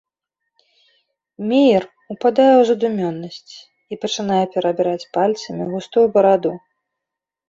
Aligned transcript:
Меер 1.49 1.83
упадае 2.13 2.47
ў 2.57 2.63
задумёнасць 2.69 3.53
і 3.57 3.93
пачынае 4.05 4.39
перабіраць 4.55 5.09
пальцамі 5.19 5.63
густую 5.75 6.07
бараду. 6.17 6.51